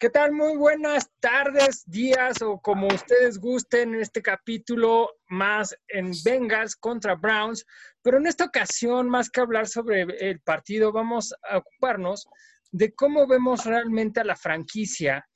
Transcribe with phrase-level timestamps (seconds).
[0.00, 0.30] ¿Qué tal?
[0.30, 7.16] Muy buenas tardes, días o como ustedes gusten en este capítulo más en Bengals contra
[7.16, 7.66] Browns.
[8.00, 12.28] Pero en esta ocasión, más que hablar sobre el partido, vamos a ocuparnos
[12.70, 15.28] de cómo vemos realmente a la franquicia.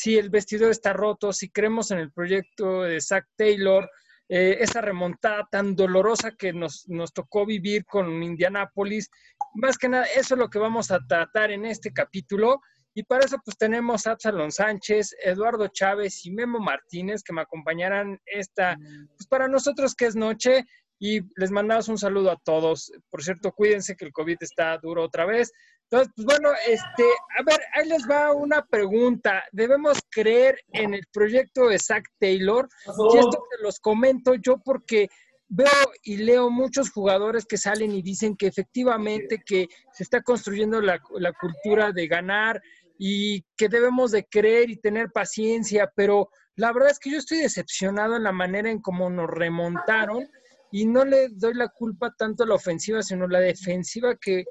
[0.00, 3.90] Si el vestidor está roto, si creemos en el proyecto de Zach Taylor,
[4.26, 9.10] eh, esa remontada tan dolorosa que nos, nos tocó vivir con Indianapolis.
[9.54, 12.62] Más que nada, eso es lo que vamos a tratar en este capítulo.
[12.94, 17.42] Y para eso pues tenemos a Absalón Sánchez, Eduardo Chávez y Memo Martínez que me
[17.42, 18.76] acompañarán esta,
[19.16, 20.64] pues para nosotros que es noche
[20.98, 22.92] y les mandamos un saludo a todos.
[23.10, 25.52] Por cierto, cuídense que el COVID está duro otra vez.
[25.90, 27.02] Entonces, pues bueno, este,
[27.38, 29.42] a ver, ahí les va una pregunta.
[29.52, 32.68] ¿Debemos creer en el proyecto de Zach Taylor?
[33.12, 35.08] Y esto te los comento yo porque
[35.48, 35.66] veo
[36.02, 40.98] y leo muchos jugadores que salen y dicen que efectivamente que se está construyendo la,
[41.18, 42.62] la cultura de ganar,
[42.98, 47.38] y que debemos de creer y tener paciencia, pero la verdad es que yo estoy
[47.38, 50.28] decepcionado en la manera en cómo nos remontaron
[50.70, 54.44] y no le doy la culpa tanto a la ofensiva, sino a la defensiva que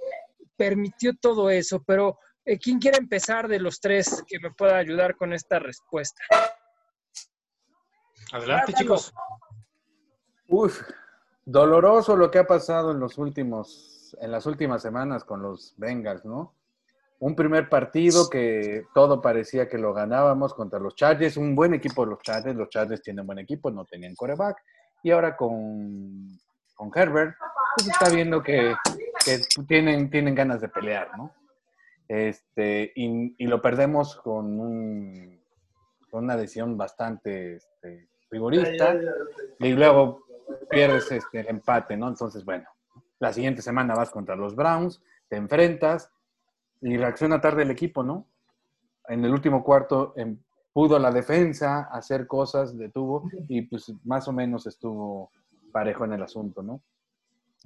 [0.55, 1.83] permitió todo eso.
[1.85, 6.21] Pero, eh, ¿quién quiere empezar de los tres que me pueda ayudar con esta respuesta?
[8.31, 9.11] Adelante, chicos.
[10.47, 10.81] Uf,
[11.45, 16.23] doloroso lo que ha pasado en los últimos, en las últimas semanas con los Bengals,
[16.25, 16.55] ¿no?
[17.21, 22.03] Un primer partido que todo parecía que lo ganábamos contra los Chargers, un buen equipo
[22.03, 24.57] de los Chargers, los Chargers tienen buen equipo, no tenían coreback,
[25.03, 26.31] y ahora con,
[26.73, 27.35] con Herbert,
[27.75, 28.73] pues está viendo que,
[29.67, 31.31] tienen, tienen ganas de pelear, ¿no?
[32.07, 35.39] Este, y, lo perdemos con, un,
[36.09, 38.95] con una decisión bastante este, rigorista,
[39.59, 40.25] y luego
[40.71, 42.07] pierdes este, el empate, ¿no?
[42.07, 42.67] Entonces, bueno,
[43.19, 46.09] la siguiente semana vas contra los Browns, te enfrentas,
[46.81, 48.27] y reacciona tarde el equipo, ¿no?
[49.07, 50.37] En el último cuarto em,
[50.73, 55.31] pudo la defensa hacer cosas, detuvo y pues más o menos estuvo
[55.71, 56.81] parejo en el asunto, ¿no?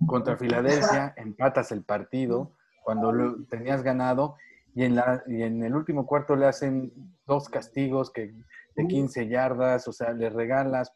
[0.05, 2.51] Contra Filadelfia empatas el partido
[2.83, 4.35] cuando lo tenías ganado
[4.73, 6.91] y en, la, y en el último cuarto le hacen
[7.25, 8.33] dos castigos que,
[8.75, 10.91] de 15 yardas, o sea, le regalas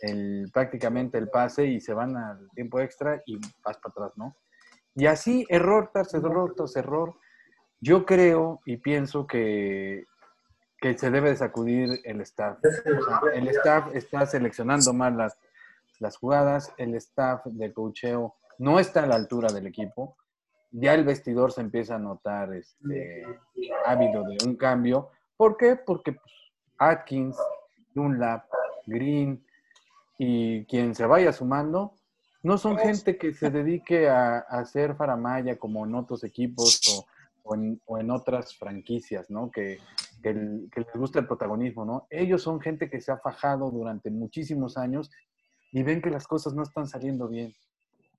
[0.00, 4.36] el, prácticamente el pase y se van al tiempo extra y vas para atrás, ¿no?
[4.96, 7.14] Y así, error tras error tras error,
[7.80, 10.06] yo creo y pienso que,
[10.80, 12.58] que se debe de sacudir el staff.
[13.34, 15.38] el staff está seleccionando mal las,
[15.98, 20.16] las jugadas, el staff de cocheo no está a la altura del equipo.
[20.70, 23.24] Ya el vestidor se empieza a notar este,
[23.86, 25.10] ávido de un cambio.
[25.36, 25.76] ¿Por qué?
[25.76, 26.34] Porque pues,
[26.78, 27.36] Atkins,
[27.94, 28.44] Dunlap,
[28.86, 29.44] Green
[30.18, 31.94] y quien se vaya sumando,
[32.42, 37.06] no son gente que se dedique a, a hacer faramaya como en otros equipos o
[37.44, 39.50] o en, otras franquicias, ¿no?
[39.50, 39.78] Que,
[40.22, 42.06] que, les gusta el protagonismo, ¿no?
[42.10, 45.10] Ellos son gente que se ha fajado durante muchísimos años
[45.70, 47.52] y ven que las cosas no están saliendo bien.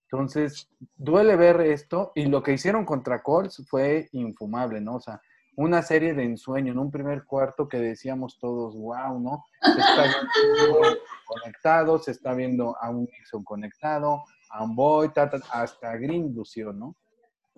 [0.03, 4.95] Entonces, duele ver esto y lo que hicieron contra Colts fue infumable, ¿no?
[4.95, 5.19] O sea,
[5.57, 9.45] una serie de ensueño en un primer cuarto que decíamos todos, wow, ¿no?
[9.61, 15.11] Se está viendo conectado, se está viendo a un Nixon conectado, a un Boy,
[15.51, 16.95] hasta Green lució, ¿no?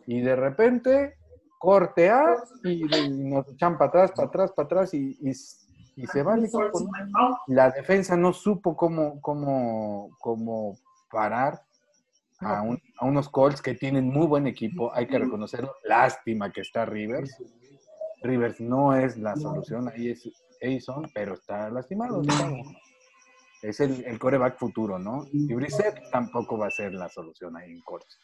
[0.05, 1.16] Y de repente
[1.57, 6.37] corte A y, nos echan para atrás, para atrás, para atrás y, y, se va
[7.47, 10.77] La defensa no supo cómo, cómo, cómo
[11.09, 11.61] parar
[12.39, 12.63] a,
[13.01, 15.73] unos Colts que tienen muy buen equipo, hay que reconocerlo.
[15.83, 17.35] Lástima que está Rivers.
[18.21, 20.29] Rivers no es la solución, ahí es
[20.61, 22.21] Aison, pero está lastimado.
[23.61, 25.25] Es el, el coreback futuro, ¿no?
[25.31, 28.19] Y Brissett tampoco va a ser la solución ahí en Colts.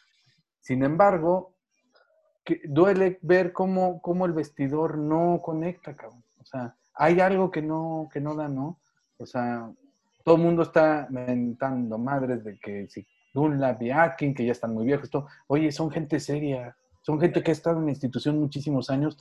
[0.60, 1.53] Sin embargo,
[2.44, 6.22] que duele ver cómo, cómo el vestidor no conecta, cabrón.
[6.40, 8.78] O sea, hay algo que no, que no da, ¿no?
[9.16, 9.70] O sea,
[10.24, 14.74] todo el mundo está mentando madres de que si Dunlap y Akin, que ya están
[14.74, 18.38] muy viejos, esto, oye, son gente seria, son gente que ha estado en la institución
[18.38, 19.18] muchísimos años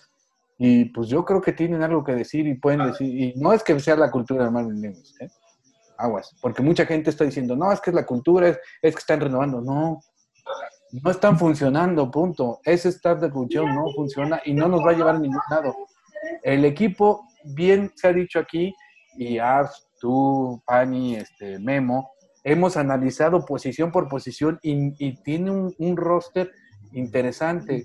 [0.58, 3.64] y pues yo creo que tienen algo que decir y pueden decir, y no es
[3.64, 5.30] que sea la cultura de Marvin Lewis, ¿eh?
[5.98, 9.00] Aguas, porque mucha gente está diciendo, no, es que es la cultura, es, es que
[9.00, 10.02] están renovando, no,
[11.02, 12.60] no están funcionando, punto.
[12.64, 15.76] Ese staff de función no funciona y no nos va a llevar a ningún lado.
[16.44, 18.74] El equipo, bien se ha dicho aquí,
[19.18, 22.12] y Ars, tú, Pani, este, Memo,
[22.44, 26.52] hemos analizado posición por posición y, tiene un, roster
[26.92, 27.84] interesante.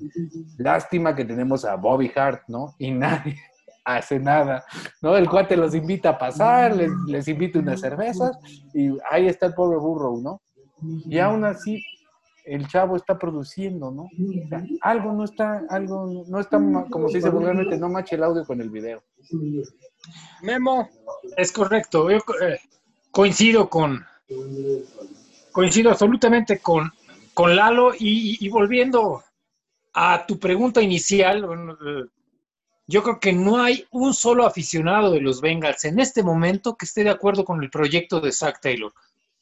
[0.59, 2.75] Lástima que tenemos a Bobby Hart, ¿no?
[2.79, 3.37] Y nadie
[3.87, 4.65] hace nada,
[5.01, 5.17] ¿no?
[5.17, 8.39] El cuate los invita a pasar, les, les invita unas cervezas
[8.75, 10.43] y ahí está el pobre burro, ¿no?
[11.07, 11.83] Y aún así
[12.49, 14.09] el chavo está produciendo, ¿no?
[14.81, 16.59] algo no está, algo no está,
[16.91, 19.03] como se dice vulgarmente, no mache el audio con el video.
[20.43, 20.89] Memo,
[21.37, 22.11] es correcto.
[22.11, 22.59] Yo eh,
[23.11, 24.05] coincido con,
[25.53, 26.91] coincido absolutamente con,
[27.35, 29.23] con Lalo y, volviendo
[29.93, 32.05] a tu pregunta inicial, eh,
[32.87, 36.87] yo creo que no hay un solo aficionado de los Bengals en este momento que
[36.87, 38.93] esté de acuerdo con el proyecto de Zach Taylor.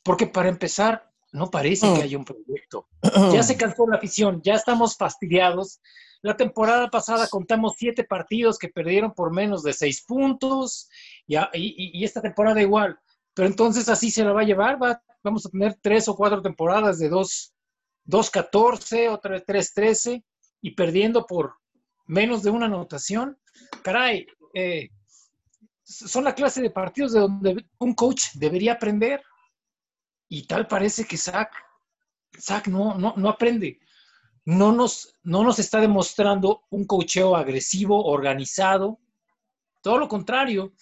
[0.02, 2.02] Porque para empezar, no parece que mm.
[2.02, 2.88] haya un proyecto.
[3.32, 5.80] Ya se cansó la afición, ya estamos fastidiados.
[6.22, 10.88] La temporada pasada contamos siete partidos que perdieron por menos de seis puntos
[11.26, 12.98] y, y, esta temporada igual.
[13.34, 14.78] Pero entonces así se la va a llevar,
[15.22, 20.24] vamos a tener tres o cuatro temporadas de 2-14, otra 3-13
[20.62, 21.56] y perdiendo por
[22.06, 23.38] menos de una anotación.
[23.82, 24.88] Caray, eh,
[25.84, 29.22] son la clase de partidos de donde un coach debería aprender.
[30.28, 31.50] Y tal parece que Zach,
[32.38, 33.78] Zach no, no, no aprende.
[34.44, 39.00] No nos, no nos está demostrando un cocheo agresivo, organizado.
[39.82, 40.72] Todo lo contrario.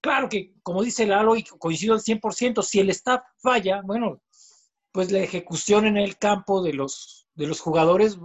[0.00, 4.22] Claro que, como dice Lalo, y coincido al 100%, si el staff falla, bueno,
[4.92, 8.18] pues la ejecución en el campo de los, de los jugadores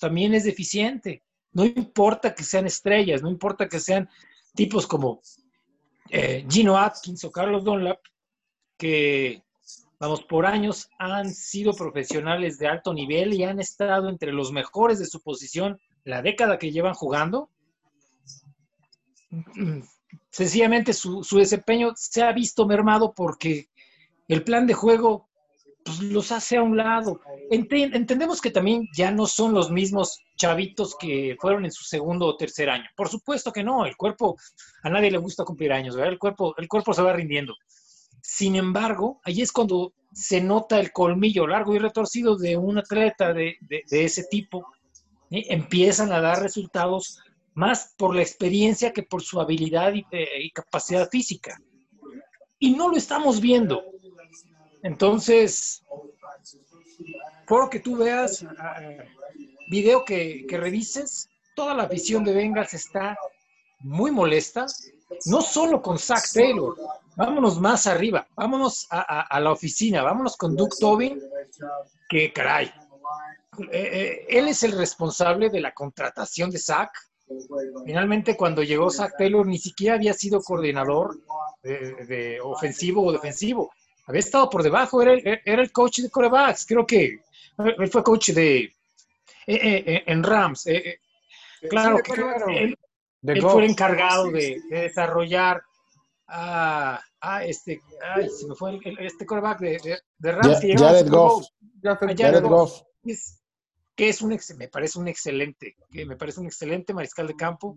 [0.00, 1.22] también es deficiente.
[1.52, 4.08] No importa que sean estrellas, no importa que sean
[4.54, 5.20] tipos como
[6.10, 8.00] eh, Gino Atkins o Carlos Dunlap,
[8.76, 9.45] que
[9.98, 14.98] vamos, por años han sido profesionales de alto nivel y han estado entre los mejores
[14.98, 17.50] de su posición la década que llevan jugando.
[20.30, 23.68] Sencillamente su, desempeño se ha visto mermado porque
[24.28, 25.28] el plan de juego
[25.84, 27.20] pues, los hace a un lado.
[27.50, 32.36] entendemos que también ya no son los mismos chavitos que fueron en su segundo o
[32.36, 32.86] tercer año.
[32.94, 34.36] Por supuesto que no, el cuerpo,
[34.82, 37.54] a nadie le gusta cumplir años, El cuerpo, el cuerpo se va rindiendo.
[38.28, 43.32] Sin embargo, ahí es cuando se nota el colmillo largo y retorcido de un atleta
[43.32, 43.56] de,
[43.88, 44.66] ese tipo.
[45.30, 47.20] Empiezan a dar resultados
[47.54, 51.56] más por la experiencia que por su habilidad y, eh, capacidad física.
[52.58, 53.84] Y no lo estamos viendo.
[54.82, 55.84] Entonces,
[57.46, 58.80] por que tú veas, ah,
[59.70, 63.16] video que, que revises, toda la visión de Bengals está
[63.78, 64.66] muy molesta,
[65.26, 66.76] no solo con Zach Taylor,
[67.16, 71.20] vámonos más arriba, vámonos a, la oficina, vámonos con Duke Tobin,
[72.08, 72.72] que caray,
[73.58, 76.90] eh, eh, él es el responsable de la contratación de Zach.
[77.84, 81.18] Finalmente, cuando llegó Zach Taylor, ni siquiera había sido coordinador
[81.62, 83.72] de, ofensivo o defensivo.
[84.06, 86.66] Había estado por debajo, era el, era el coach de corebacks.
[86.66, 87.20] Creo que
[87.58, 88.72] él fue coach de
[89.46, 90.68] eh, en Rams.
[91.68, 92.12] claro, que
[92.58, 92.78] él,
[93.40, 95.62] fue el encargado de, de desarrollar
[96.28, 97.00] a,
[97.44, 97.80] este,
[98.14, 100.76] ay, se me fue este coreback de, de, Ramsey.
[100.76, 101.46] Jared Goff.
[101.82, 102.82] Jared Goff.
[103.94, 107.76] que es un, me parece un excelente, que me parece un excelente mariscal de campo.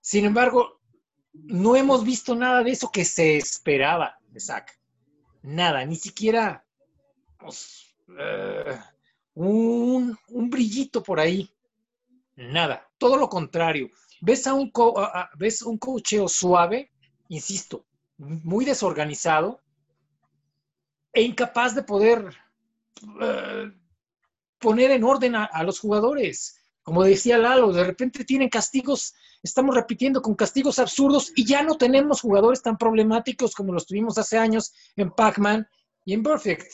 [0.00, 0.80] Sin embargo,
[1.32, 4.70] no hemos visto nada de eso que se esperaba de Zach.
[5.42, 6.64] Nada, ni siquiera
[7.38, 8.78] pues, eh,
[9.34, 11.50] un, un, brillito por ahí.
[12.36, 13.88] Nada, todo lo contrario.
[14.26, 14.72] Ves a un,
[15.38, 16.90] ves un cocheo suave,
[17.28, 17.86] insisto,
[18.18, 19.60] muy desorganizado
[21.12, 22.34] e incapaz de poder
[23.20, 23.70] eh,
[24.58, 26.58] poner en orden a, los jugadores.
[26.82, 29.14] Como decía Lalo, de repente tienen castigos,
[29.44, 34.18] estamos repitiendo con castigos absurdos y ya no tenemos jugadores tan problemáticos como los tuvimos
[34.18, 35.68] hace años en Pac-Man
[36.04, 36.66] y en Perfect.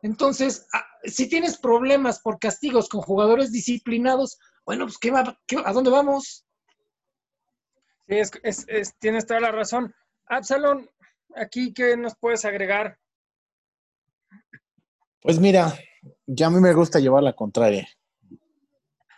[0.00, 5.72] Entonces, ah, si tienes problemas por castigos con jugadores disciplinados, bueno, pues ¿qué va, ¿a
[5.74, 6.46] dónde vamos?
[8.08, 8.16] Sí,
[8.98, 9.94] tienes toda la razón.
[10.26, 10.88] Absalón,
[11.36, 12.98] aquí, ¿qué nos puedes agregar?
[15.20, 15.74] Pues mira,
[16.26, 17.88] ya a mí me gusta llevar la contraria.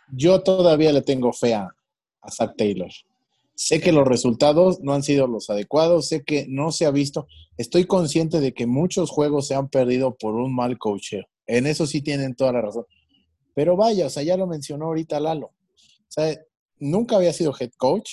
[0.09, 1.69] Yo todavía le tengo fe a,
[2.29, 2.89] Zach Taylor.
[3.55, 7.27] Sé que los resultados no han sido los adecuados, sé que no se ha visto.
[7.57, 11.25] Estoy consciente de que muchos juegos se han perdido por un mal coacheo.
[11.45, 12.85] En eso sí tienen toda la razón.
[13.55, 15.47] Pero vaya, o sea, ya lo mencionó ahorita Lalo.
[15.47, 16.37] O sea,
[16.79, 18.11] nunca había sido head coach,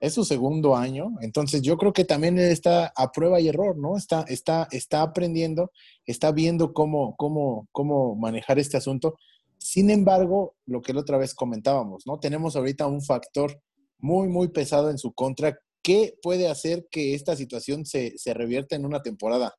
[0.00, 3.98] es su segundo año, entonces yo creo que también está a prueba y error, ¿no?
[3.98, 5.70] Está, está, está aprendiendo,
[6.06, 9.18] está viendo cómo, cómo, cómo manejar este asunto.
[9.58, 12.18] Sin embargo, lo que la otra vez comentábamos, ¿no?
[12.18, 13.60] Tenemos ahorita un factor
[13.98, 18.76] muy, muy pesado en su contra que puede hacer que esta situación se, se revierta
[18.76, 19.54] en una temporada.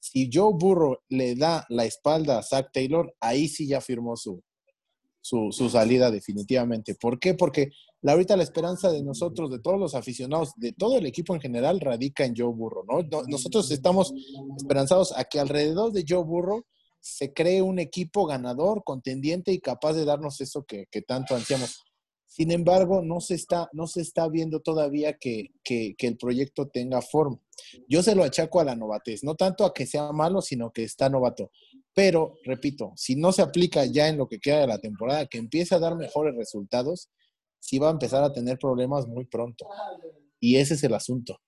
[0.00, 4.42] Si Joe Burro le da la espalda a Zach Taylor, ahí sí ya firmó su,
[5.20, 6.94] su, su salida definitivamente.
[6.96, 7.34] ¿Por qué?
[7.34, 7.70] Porque
[8.04, 11.40] la, ahorita la esperanza de nosotros, de todos los aficionados, de todo el equipo en
[11.40, 12.98] general, radica en Joe Burro, ¿no?
[13.28, 14.12] Nosotros estamos
[14.58, 16.66] esperanzados a que alrededor de Joe Burro
[17.00, 21.82] se cree un equipo ganador, contendiente y capaz de darnos eso que, que tanto ansiamos.
[22.26, 26.68] Sin embargo, no se está, no se está viendo todavía que, que, que, el proyecto
[26.68, 27.40] tenga forma.
[27.88, 30.84] Yo se lo achaco a la novatez, no tanto a que sea malo, sino que
[30.84, 31.50] está novato.
[31.94, 35.38] Pero, repito, si no se aplica ya en lo que queda de la temporada, que
[35.38, 37.08] empiece a dar mejores resultados,
[37.64, 39.66] sí va a empezar a tener problemas muy pronto.
[40.38, 41.38] Y ese es el asunto.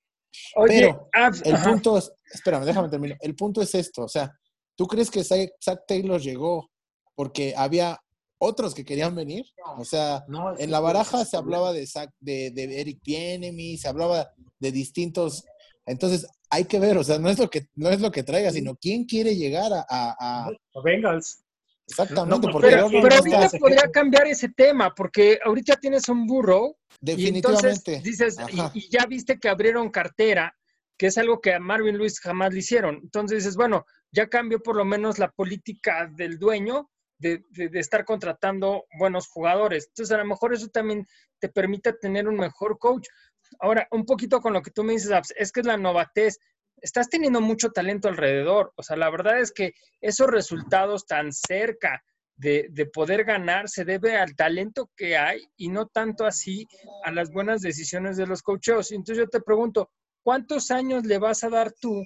[0.56, 1.08] Oye, Pero
[1.44, 3.18] el punto es, espérame, déjame terminar.
[3.20, 4.32] El punto es esto, o sea,
[4.75, 6.70] ¿tú crees que Zach Taylor llegó
[7.14, 7.99] porque había
[8.38, 9.46] otros que querían venir.
[9.78, 10.25] O sea,
[10.58, 11.88] en la baraja se hablaba de,
[12.20, 15.44] de, de Eric Pienemi, se hablaba de distintos.
[15.87, 18.50] Entonces, hay que ver, o sea, no es lo que, no es lo que traiga,
[18.50, 19.87] sino quién quiere llegar a.
[19.88, 20.50] a, a...
[20.85, 21.42] Bengals.
[21.88, 26.76] Exactamente, porque pero, ahorita podría cambiar ese tema, porque ahorita tienes un burro.
[27.00, 27.93] Definitivamente.
[27.93, 28.37] Y entonces dices,
[28.75, 30.57] y, ya viste que abrieron cartera,
[30.99, 32.97] que es algo que a Marvin Luis jamás le hicieron.
[33.02, 38.85] Entonces dices, bueno, ya cambió por lo menos la política del dueño de, estar contratando
[38.99, 39.87] buenos jugadores.
[39.88, 41.07] Entonces, a lo mejor eso también
[41.38, 43.07] te permite tener un mejor coach.
[43.61, 46.38] Ahora, un poquito con lo que tú me dices, es que es la novatez.
[46.80, 48.73] Estás teniendo mucho talento alrededor.
[48.76, 52.02] O sea, la verdad es que esos resultados tan cerca
[52.37, 56.66] de, de, poder ganar se debe al talento que hay y no tanto así
[57.04, 58.92] a las buenas decisiones de los coaches.
[58.92, 59.90] Entonces yo te pregunto,
[60.23, 62.04] ¿cuántos años le vas a dar tú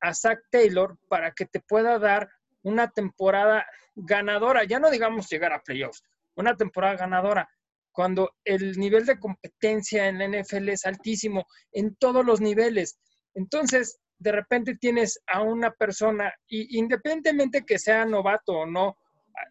[0.00, 2.30] a Zach Taylor para que te pueda dar
[2.62, 6.02] una temporada ganadora, ya no digamos llegar a playoffs,
[6.34, 7.48] una temporada ganadora,
[7.92, 12.98] cuando el nivel de competencia en la NFL es altísimo en todos los niveles.
[13.34, 18.96] Entonces, de repente tienes a una persona, y independientemente que sea novato o no,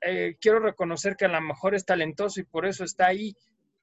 [0.01, 3.35] eh, quiero reconocer que a lo mejor es talentoso y por eso está ahí,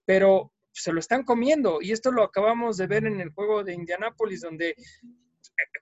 [0.05, 1.79] pero se lo están comiendo.
[1.81, 4.75] Y esto lo acabamos de ver en el juego de Indianápolis, donde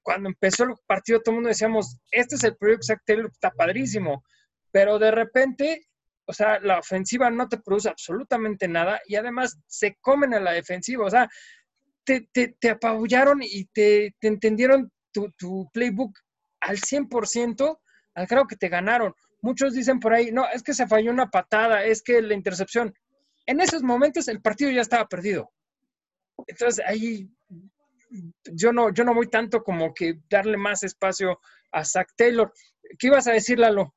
[0.02, 3.50] cuando empezó el partido todo el mundo decíamos, este es el proyecto Zach Taylor, está
[3.50, 4.25] padrísimo,
[4.71, 5.87] pero de repente,
[6.26, 10.52] o sea, la ofensiva no te produce absolutamente nada y además se comen a la
[10.52, 11.28] defensiva, o sea,
[12.33, 16.19] te, te, apabullaron y te, entendieron tu, playbook
[16.61, 17.79] al 100%,
[18.14, 19.14] al grado que te ganaron.
[19.43, 22.93] Muchos dicen por ahí, no, es que se falló una patada, es que la intercepción.
[23.47, 25.50] En esos momentos el partido ya estaba perdido.
[26.47, 27.31] Entonces ahí
[28.52, 31.40] yo no, yo no voy tanto como que darle más espacio
[31.73, 32.52] a Zach Taylor.
[32.99, 33.95] ¿Qué ibas a decir, Lalo?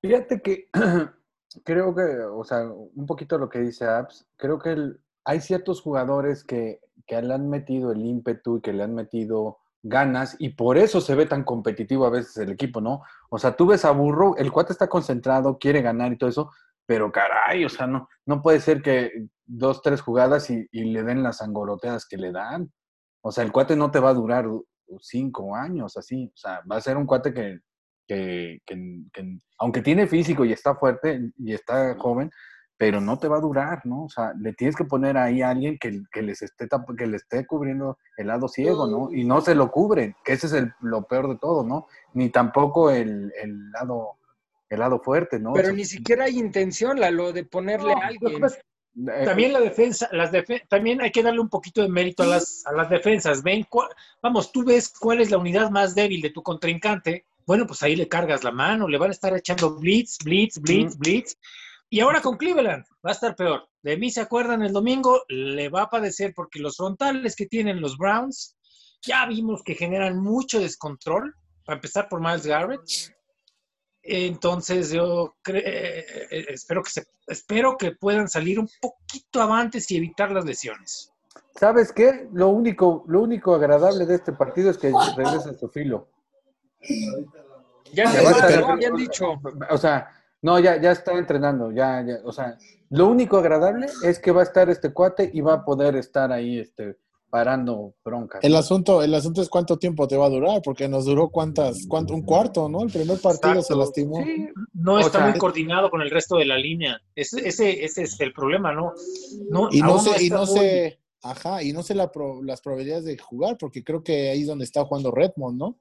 [0.00, 0.68] Fíjate que
[1.64, 6.44] creo que, o sea, un poquito lo que dice Abs, creo que hay ciertos jugadores
[6.44, 10.78] que, que le han metido el ímpetu y que le han metido ganas y por
[10.78, 13.02] eso se ve tan competitivo a veces el equipo, ¿no?
[13.28, 16.50] O sea, tú ves a Burro, el cuate está concentrado, quiere ganar y todo eso,
[16.86, 21.22] pero caray, o sea, no, no puede ser que dos, tres jugadas y, le den
[21.22, 22.72] las angoloteadas que le dan.
[23.20, 24.46] O sea, el cuate no te va a durar
[25.00, 26.30] cinco años así.
[26.32, 27.58] O sea, va a ser un cuate que,
[28.06, 28.60] que,
[29.58, 32.30] aunque tiene físico y está fuerte y está joven,
[32.78, 34.04] pero no te va a durar, ¿no?
[34.04, 37.16] O sea, le tienes que poner ahí a alguien que, que les esté, que le
[37.16, 39.12] esté cubriendo el lado ciego, ¿no?
[39.12, 41.86] Y no se lo cubren, que ese es el, lo peor de todo, ¿no?
[42.12, 44.16] Ni tampoco el, el lado
[44.68, 45.52] el lado fuerte, ¿no?
[45.52, 48.42] Pero ni siquiera hay intención, lo de ponerle a alguien.
[48.44, 50.30] Eh, también la defensa, las
[50.68, 53.42] también hay que darle un poquito de mérito a las, a las defensas.
[53.42, 53.66] Ven,
[54.22, 57.26] vamos, tú ves cuál es la unidad más débil de tu contrincante.
[57.46, 60.96] Bueno, pues ahí le cargas la mano, le van a estar echando blitz, blitz, blitz,
[60.96, 61.36] blitz.
[61.88, 63.68] Y ahora con Cleveland va a estar peor.
[63.82, 67.80] De mí se acuerdan el domingo, le va a padecer porque los frontales que tienen
[67.80, 68.56] los Browns
[69.02, 71.34] ya vimos que generan mucho descontrol.
[71.64, 72.80] Para empezar por Miles Garrett,
[74.02, 79.96] entonces yo eh, eh, espero que se, espero que puedan salir un poquito antes y
[79.96, 81.12] evitar las lesiones.
[81.58, 82.28] ¿Sabes qué?
[82.32, 86.08] Lo único, lo único agradable de este partido es que regresa su filo.
[87.92, 89.40] Ya, se lo habían dicho.
[89.70, 90.08] O sea,
[90.42, 92.58] no, ya, ya está entrenando, ya, ya, o sea,
[92.90, 96.30] lo único agradable es que va a estar este cuate y va a poder estar
[96.30, 96.96] ahí, este,
[97.30, 98.42] parando broncas.
[98.44, 101.86] El asunto, el asunto es cuánto tiempo te va a durar, porque nos duró cuántas,
[101.88, 102.82] cuánto, un cuarto, ¿no?
[102.82, 104.24] El primer partido se lastimó.
[104.72, 107.00] no está muy coordinado con el resto de la línea.
[107.14, 108.92] Ese, ese, es el problema, ¿no?
[109.50, 113.56] no y no sé, y no sé, ajá, y no sé las probabilidades de jugar,
[113.58, 115.78] porque creo que ahí es donde está jugando Redmond, ¿no?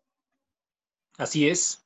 [1.18, 1.85] Así es.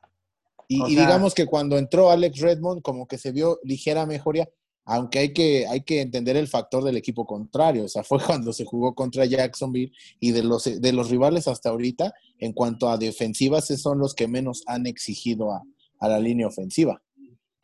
[0.70, 4.48] Y, y digamos que cuando entró Alex Redmond, como que se vio ligera mejoría,
[4.90, 7.86] aunque hay que, hay que entender el factor del equipo contrario.
[7.86, 11.70] O sea, fue cuando se jugó contra Jacksonville y de los, de los rivales hasta
[11.70, 15.64] ahorita, en cuanto a defensivas, son los que menos han exigido a,
[16.02, 17.02] la línea ofensiva.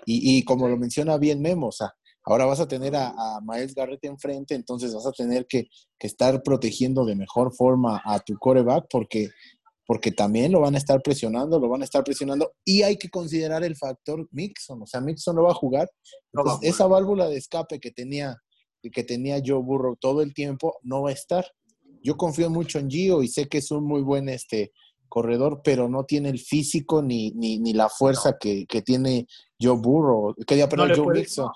[0.07, 1.95] Y, como lo menciona bien Memo, o sea,
[2.25, 6.05] ahora vas a tener a, a Miles Garrett enfrente, entonces vas a tener que, que,
[6.05, 9.29] estar protegiendo de mejor forma a tu coreback porque
[9.85, 13.09] porque también lo van a estar presionando, lo van a estar presionando y hay que
[13.09, 15.89] considerar el factor Mixon, o sea, Mixon no va a jugar,
[16.61, 18.37] esa válvula de escape que tenía
[18.91, 21.43] que tenía Joe Burrow todo el tiempo no va a estar.
[22.03, 24.73] Yo confío mucho en Gio y sé que es un muy buen este
[25.09, 29.25] corredor, pero no tiene el físico ni, ni, ni la fuerza que, que, tiene
[29.59, 31.49] Joe Burrow, que ya no Joe Mixon.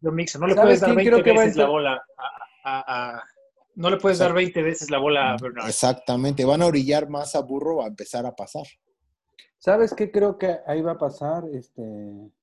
[0.00, 2.00] Joe Mixon, no le puedes dar 20 veces la bola
[2.64, 3.22] a, a
[3.76, 5.68] no le puedes dar 20 veces la bola a Bernard.
[5.68, 8.66] Exactamente, van a orillar más a Burro a empezar a pasar.
[9.58, 11.82] ¿Sabes qué creo que ahí va a pasar, este,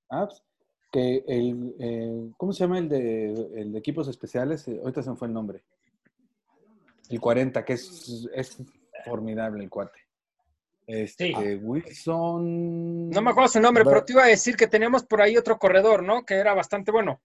[0.10, 0.44] Apps?
[0.92, 4.68] Que el, eh, ¿cómo se llama el de, el de equipos especiales?
[4.68, 5.63] Eh, ahorita se me fue el nombre.
[7.10, 8.58] El 40, que es, es
[9.04, 10.00] formidable el cuate.
[10.86, 13.10] Este, Wilson.
[13.10, 15.58] No me acuerdo su nombre, pero te iba a decir que teníamos por ahí otro
[15.58, 16.25] corredor, ¿no?
[16.25, 17.22] Que era bastante bueno.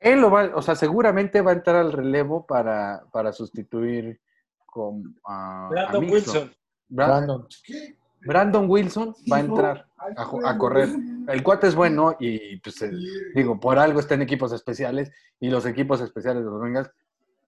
[0.00, 4.20] Él lo va, o sea, seguramente va a entrar al relevo para, para sustituir
[4.66, 5.16] con
[5.70, 6.52] Brandon Wilson.
[6.88, 7.46] Brandon.
[8.26, 9.86] Brandon Wilson va a entrar
[10.16, 10.88] a, correr.
[11.28, 12.84] El cuate es bueno y, pues,
[13.34, 16.90] digo, por algo está en equipos especiales y los equipos especiales de los Bengals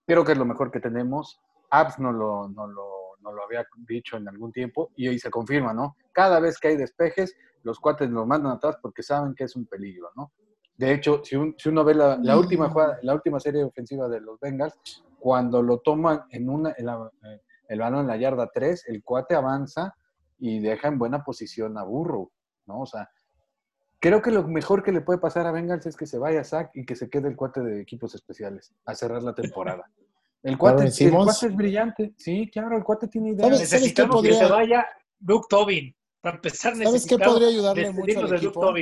[0.07, 1.41] creo que es lo mejor que tenemos.
[1.71, 5.31] Abs no lo, no lo, no lo había dicho en algún tiempo y hoy se
[5.31, 5.97] confirma, ¿no?
[6.12, 9.67] Cada vez que hay despejes, los cuates lo mandan atrás porque saben que es un
[9.67, 10.33] peligro, ¿no?
[10.76, 14.75] De hecho, si, uno ve la, última la última serie ofensiva de los Bengals,
[15.18, 19.95] cuando lo toman en una, eh, el balón en la yarda 3, el cuate avanza
[20.38, 22.30] y deja en buena posición a Burrow,
[22.66, 22.83] ¿no?
[22.83, 23.09] O sea,
[23.99, 26.45] creo que lo mejor que le puede pasar a Bengals es que se vaya a
[26.45, 29.90] Zach y que se quede el cuate de equipos especiales a cerrar la temporada.
[30.42, 32.14] El cuate, el cuate es brillante.
[32.18, 33.49] Sí, claro, el cuate tiene idea.
[33.49, 34.87] Necesitamos que se vaya
[35.21, 35.95] Luke Tobin.
[36.21, 38.75] Para empezar, ¿Sabes qué podría ayudarle mucho al equipo?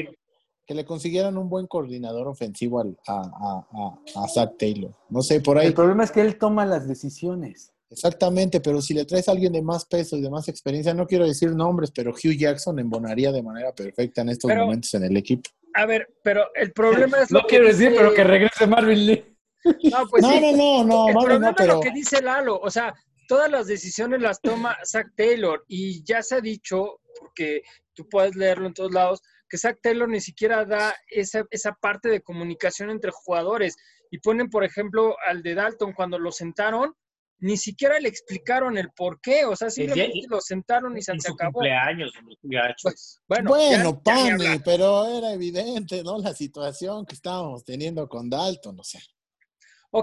[0.67, 4.95] Que le consiguieran un buen coordinador ofensivo a, a, a, Zach Taylor.
[5.11, 5.67] No sé, por ahí.
[5.67, 7.73] El problema es que él toma las decisiones.
[7.91, 11.07] Exactamente, pero si le traes a alguien de más peso y de más experiencia, no
[11.07, 15.17] quiero decir nombres, pero Hugh Jackson embonaría de manera perfecta en estos momentos en el
[15.17, 15.51] equipo.
[15.75, 17.31] A ver, pero el problema es.
[17.31, 19.25] no quiero decir, pero que regrese Marvin Lee.
[19.65, 22.59] No, pues no, no, no, El problema es lo que dice Lalo.
[22.61, 22.95] O sea,
[23.29, 27.63] todas las decisiones las toma Zach Taylor y ya se ha dicho, porque
[27.95, 32.09] tú puedes leerlo en todos lados, que Zach Taylor ni siquiera da esa, esa parte
[32.09, 33.77] de comunicación entre jugadores.
[34.11, 36.95] Y ponen, por ejemplo, al de Dalton cuando lo sentaron,
[37.39, 41.59] ni siquiera le explicaron el por qué, o sea, simplemente lo sentaron y se, acabó.
[41.61, 42.11] cumpleaños,
[42.83, 46.19] pues, bueno, bueno Pani, pero era evidente, ¿no?
[46.19, 49.01] La situación que estábamos teniendo con Dalton, o sea.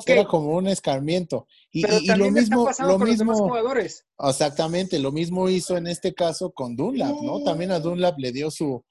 [0.06, 1.48] Era como un escarmiento.
[1.72, 4.06] Y, lo mismo, lo mismo, jugadores.
[4.20, 7.44] Exactamente, lo mismo hizo en este caso con Dunlap, ¿no?
[7.44, 8.86] También a Dunlap le dio su,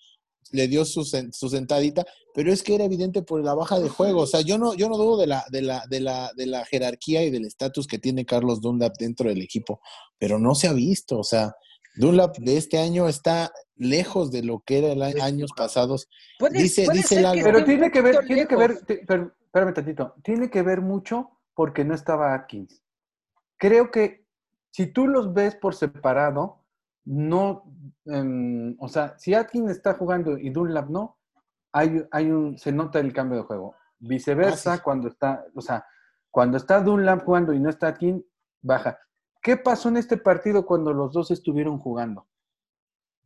[0.53, 4.23] le dio su, su, sentadita, pero es que era evidente por la baja de juego.
[4.23, 6.65] O sea, yo no, yo no dudo de la, de la, de la, de la
[6.65, 9.81] jerarquía y del estatus que tiene Carlos Dunlap dentro del equipo,
[10.19, 11.19] pero no se ha visto.
[11.19, 11.55] O sea,
[11.97, 16.09] Dunlap de este año está lejos de lo que era el años pasados.
[16.53, 20.81] dice, dice Pero tiene que ver, tiene que ver, pero, espérame tantito, tiene que ver
[20.81, 22.83] mucho porque no estaba Atkins.
[23.57, 24.25] Creo que
[24.71, 26.60] si tú los ves por separado,
[27.11, 27.65] no,
[28.05, 31.19] em, o sea, si Atkins está jugando y Dunlap no,
[31.73, 33.75] hay, hay un, se nota el cambio de juego.
[33.99, 35.85] Viceversa, ah, cuando está, o sea,
[36.31, 38.23] cuando está Dunlap jugando y no está Atkins,
[38.63, 38.97] baja.
[39.43, 42.29] ¿Qué pasó en este partido cuando los dos estuvieron jugando?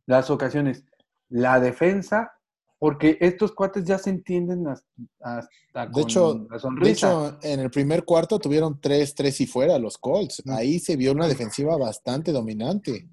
[0.07, 0.83] Las ocasiones.
[1.29, 2.33] La defensa,
[2.79, 6.85] porque estos cuates ya se entienden hasta, de hecho, la sonrisa.
[6.85, 10.41] De hecho, en el primer cuarto tuvieron tres, tres y fuera los Colts.
[10.47, 13.09] Ahí se vio una defensiva bastante dominante.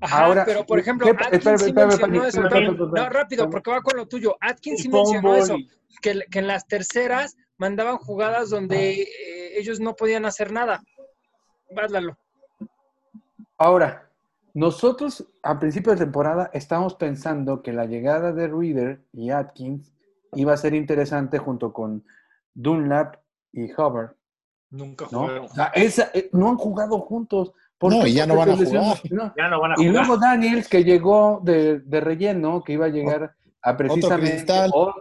[0.00, 2.42] Ahora, pero por ejemplo, Atkins sí mencionó eso.
[2.42, 4.36] no, rápido, porque va con lo tuyo.
[4.40, 5.56] Atkins sí mencionó eso,
[6.02, 10.82] que, en las terceras mandaban jugadas donde eh, ellos no podían hacer nada.
[11.74, 12.18] Válalo.
[13.58, 14.10] Ahora,
[14.52, 19.92] nosotros a principio de temporada estábamos pensando que la llegada de Reader y Atkins
[20.32, 22.04] iba a ser interesante junto con
[22.54, 23.16] Dunlap
[23.52, 24.14] y Hubbard.
[24.70, 25.28] Nunca ¿no?
[25.74, 27.52] Eh, no han jugado juntos.
[27.82, 28.98] No, y ya no van a jugar.
[29.78, 34.52] Y luego Daniels, que llegó de, relleno, que iba a llegar a precisamente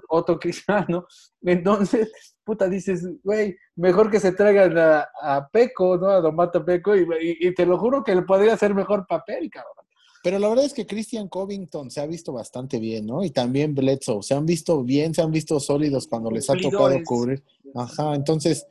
[0.09, 1.05] otro cristal, ¿no?
[1.41, 2.11] Entonces,
[2.43, 6.07] puta, dices, güey, mejor que se traigan a, Peco, ¿no?
[6.07, 9.85] A Don Mato Peco, y, te lo juro que le podría hacer mejor papel, cabrón.
[10.23, 13.23] Pero la verdad es que Christian Covington se ha visto bastante bien, ¿no?
[13.23, 16.99] Y también Bledsoe, se han visto bien, se han visto sólidos cuando les ha tocado
[17.05, 17.43] cubrir.
[17.75, 18.65] Ajá, entonces,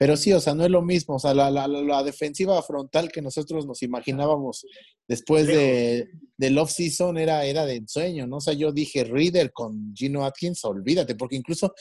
[0.00, 1.16] pero sí, o sea, no es lo mismo.
[1.16, 4.64] O sea, la, la, la defensiva frontal que nosotros nos imaginábamos
[5.06, 6.08] después de,
[6.38, 8.38] del off-season era, era de ensueño, ¿no?
[8.38, 11.74] O sea, yo dije Reader con Gino Atkins, olvídate, porque incluso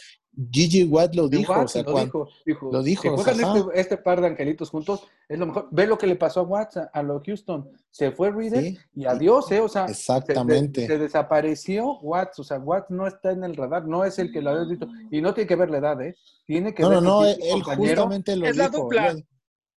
[0.51, 1.53] Gigi Watt lo dijo.
[1.53, 3.01] o sea, lo, cuando, dijo, lo dijo.
[3.01, 5.67] Si juegan este, este, par de angelitos juntos, es lo mejor.
[5.71, 7.69] Ve lo que le pasó a Watts, a, los Houston.
[7.89, 9.59] Se fue Reader Sí, y adiós, ¿eh?
[9.59, 10.81] O sea, Exactamente.
[10.81, 12.39] Se, se, desapareció Watts.
[12.39, 14.87] O sea, Watts no está en el radar, no es el que lo había dicho.
[15.11, 16.15] Y no tiene que ver la edad, ¿eh?
[16.45, 17.01] Tiene que no, ver.
[17.01, 18.63] No, no, él, él justamente lo es dijo.
[18.63, 19.15] la dupla.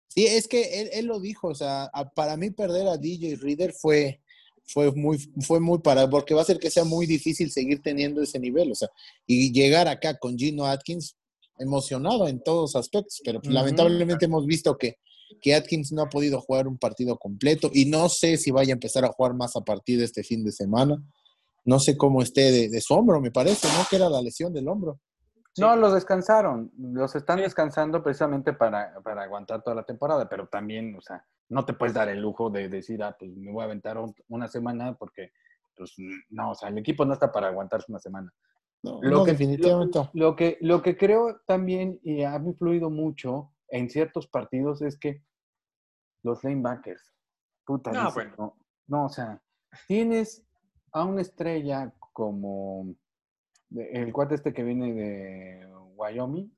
[0.08, 1.48] Sí, es que él, él, lo dijo.
[1.48, 4.22] O sea, para mí perder a DJ Reader fue
[4.72, 8.22] fue muy, fue muy para, porque va a ser que sea muy difícil seguir teniendo
[8.22, 8.90] ese nivel, o sea,
[9.26, 11.16] y llegar acá con Gino Atkins
[11.58, 13.56] emocionado en todos aspectos, pero pues, uh -huh.
[13.56, 14.96] lamentablemente hemos visto que,
[15.42, 18.78] que Atkins no ha podido jugar un partido completo y no sé si vaya a
[18.78, 20.98] empezar a jugar más a partir de este fin de semana.
[21.66, 23.86] No sé cómo esté de, de su hombro, me parece, ¿no?
[23.90, 25.00] Que era la lesión del hombro.
[25.60, 25.66] Sí.
[25.66, 26.72] No, los descansaron.
[26.78, 31.66] Los están descansando precisamente para, para, aguantar toda la temporada, pero también, o sea, no
[31.66, 33.98] te puedes dar el lujo de decir, ah, pues me voy a aventar
[34.30, 35.32] una semana porque,
[35.76, 35.96] pues,
[36.30, 38.34] no, o sea, el equipo no está para aguantarse una semana.
[38.82, 40.00] No, lo no, que, definitivamente.
[40.14, 44.98] Lo, lo, que, lo que creo también, y ha influido mucho en ciertos partidos, es
[44.98, 45.22] que
[46.24, 47.14] los lanebackers,
[47.66, 48.34] puta, no, bueno.
[48.38, 49.42] no, no, o sea,
[49.88, 50.46] tienes
[50.94, 52.96] a una estrella como
[53.76, 56.52] el cuate este que viene de Wyoming.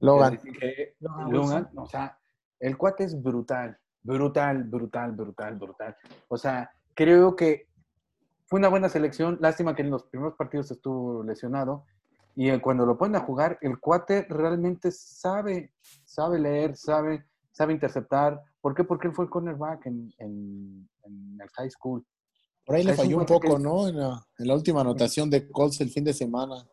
[0.00, 0.38] Logan.
[0.38, 2.18] Que, no, Logan, o sea,
[2.60, 5.96] el cuate es brutal, brutal, brutal, brutal, brutal.
[6.28, 7.68] O sea, creo que
[8.46, 9.38] fue una buena selección.
[9.40, 11.84] Lástima que en los primeros partidos estuvo lesionado.
[12.34, 15.72] Y cuando lo ponen a jugar, el cuate realmente sabe,
[16.04, 18.40] sabe leer, sabe, sabe interceptar.
[18.60, 18.84] ¿Por qué?
[18.84, 22.06] Porque él fue el cornerback en, en, en el high school.
[22.68, 23.62] Por ahí le falló un, poco, que...
[23.62, 23.88] ¿no?
[23.88, 26.68] En la, en la, última anotación de Colts el fin de semana.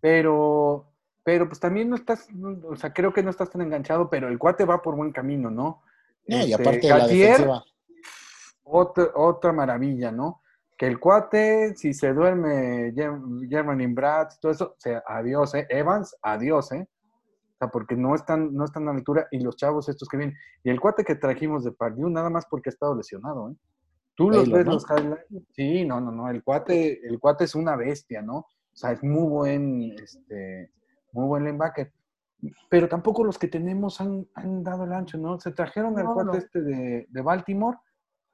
[0.00, 2.26] Pero, pero pues también no estás,
[2.66, 5.50] o sea, creo que no estás tan enganchado, pero el cuate va por buen camino,
[5.50, 5.82] ¿no?
[6.26, 7.64] No, este, y aparte de la defensiva.
[8.62, 10.40] Otra, otra maravilla, ¿no?
[10.78, 15.66] Que el cuate, si se duerme German Brad, todo eso, o sea, adiós, ¿eh?
[15.68, 16.88] Evans, adiós, ¿eh?
[16.88, 20.16] O sea, porque no están, no están a la altura y los chavos estos que
[20.16, 20.36] vienen.
[20.62, 23.54] Y el cuate que trajimos de Pardue, nada más porque ha estado lesionado, ¿eh?
[24.14, 24.72] Tú los ves ¿no?
[24.74, 25.26] los highlights.
[25.52, 26.30] Sí, no, no, no.
[26.30, 28.36] El cuate, el cuate es una bestia, ¿no?
[28.36, 30.70] O sea, es muy buen, este,
[31.12, 31.92] muy buen linebacker.
[32.68, 35.40] Pero tampoco los que tenemos han, han dado el ancho, ¿no?
[35.40, 36.34] Se trajeron al no, cuate no.
[36.34, 37.78] este de, de, Baltimore,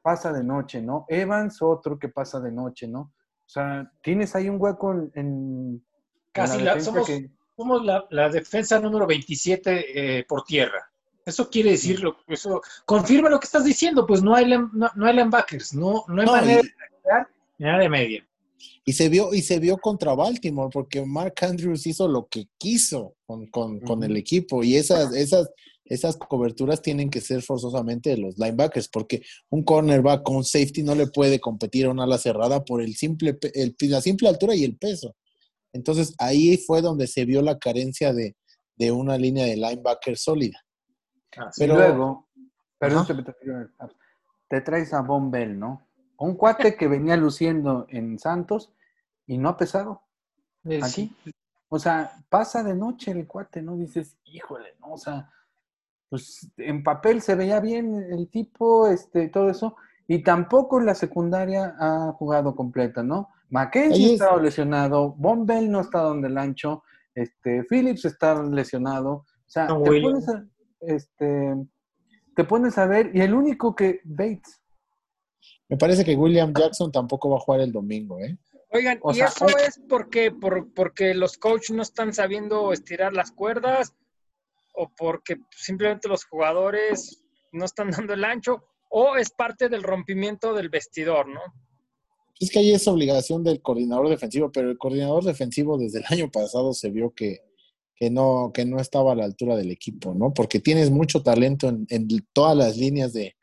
[0.03, 1.05] pasa de noche, ¿no?
[1.09, 3.01] Evans, otro que pasa de noche, ¿no?
[3.01, 5.12] O sea, tienes ahí un hueco en.
[5.14, 5.85] en
[6.33, 7.31] Casi en la, somos, que...
[7.57, 10.89] somos la, la, defensa número 27 eh, por tierra.
[11.26, 15.06] Eso quiere decir, lo, eso confirma lo que estás diciendo, pues no hay, no, no
[15.06, 17.28] hay linebackers, no, no hay no, manera y, de crear
[17.59, 18.26] nada de media.
[18.85, 23.14] Y se vio, y se vio contra Baltimore, porque Mark Andrews hizo lo que quiso
[23.26, 23.87] con, con, uh -huh.
[23.87, 25.50] con el equipo, y esas, esas,
[25.85, 30.94] esas coberturas tienen que ser forzosamente de los linebackers, porque un cornerback con safety no
[30.94, 34.64] le puede competir a una ala cerrada por el simple, el, la simple altura y
[34.64, 35.14] el peso.
[35.72, 38.37] Entonces ahí fue donde se vio la carencia de,
[38.76, 40.64] de una línea de linebacker sólida.
[41.37, 42.29] Ah, pero luego,
[42.79, 43.14] perdón, te,
[44.49, 45.87] te, traes a Von Bell, ¿no?
[46.19, 48.73] Un cuate que venía luciendo en Santos
[49.27, 50.03] y no ha pesado.
[50.83, 51.14] Aquí.
[51.69, 53.77] O sea, pasa de noche el cuate, ¿no?
[53.77, 54.95] Dices, híjole, ¿no?
[54.95, 55.31] O sea,
[56.09, 59.77] pues en papel se veía bien el tipo, este, todo eso,
[60.09, 63.29] y tampoco en la secundaria ha jugado completa, ¿no?
[63.49, 66.83] Mackenzie está lesionado, Von Bell no ha estado en el ancho,
[67.14, 69.12] este, Phillips está lesionado.
[69.12, 70.45] O sea, no, te pones a,
[70.81, 71.55] este,
[72.35, 74.61] te pones a ver, y el único que Bates.
[75.69, 78.37] Me parece que William Jackson tampoco va a jugar el domingo, ¿eh?
[78.73, 83.12] Oigan, o ¿y sea, eso es porque, por, porque los coaches no están sabiendo estirar
[83.12, 83.95] las cuerdas?
[84.75, 88.64] ¿O porque simplemente los jugadores no están dando el ancho?
[88.88, 91.40] ¿O es parte del rompimiento del vestidor, no?
[92.38, 96.31] Es que ahí es obligación del coordinador defensivo, pero el coordinador defensivo desde el año
[96.31, 97.40] pasado se vio que,
[98.00, 100.32] que no, que no estaba a la altura del equipo, ¿no?
[100.32, 103.36] Porque tienes mucho talento en, en todas las líneas de,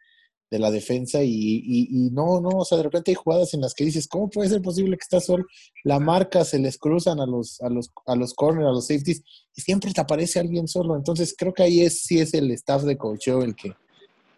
[0.50, 3.62] de la defensa y, y, y, no, no, o sea, de repente hay jugadas en
[3.62, 5.46] las que dices, ¿cómo puede ser posible que estás solo?
[5.84, 9.22] La marca se les cruzan a los, a los, a los corners, a los safeties,
[9.56, 10.96] y siempre te aparece alguien solo.
[10.96, 13.76] Entonces creo que ahí es, sí es el staff de coacheo el que,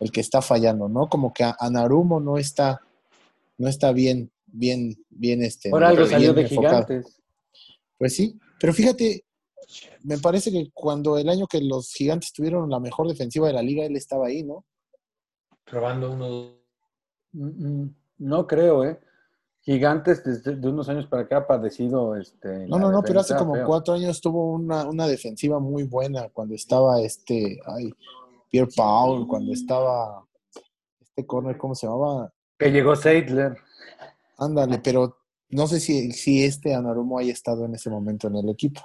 [0.01, 1.07] el que está fallando, ¿no?
[1.07, 2.81] Como que a, a Narumo no está,
[3.57, 5.69] no está bien, bien, bien este.
[5.69, 6.85] Por algo salió de enfocado.
[6.85, 7.15] gigantes.
[7.97, 9.23] Pues sí, pero fíjate,
[10.03, 13.61] me parece que cuando el año que los gigantes tuvieron la mejor defensiva de la
[13.61, 14.65] liga, él estaba ahí, ¿no?
[15.65, 16.59] Probando uno.
[18.17, 18.99] No creo, ¿eh?
[19.61, 22.67] Gigantes desde de unos años para acá ha padecido este.
[22.67, 23.67] No, no, no, pero hace como feo.
[23.67, 27.93] cuatro años tuvo una, una, defensiva muy buena cuando estaba este, ay,
[28.49, 30.25] Pierre Paul, cuando estaba
[31.01, 32.33] este corner, ¿cómo se llamaba?
[32.57, 33.57] Que llegó Seidler.
[34.37, 35.17] Ándale, pero
[35.49, 38.81] no sé si, si este Anarumo haya estado en ese momento en el equipo.